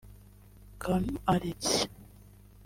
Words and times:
Kaami 0.81 1.13
Arts 1.33 1.69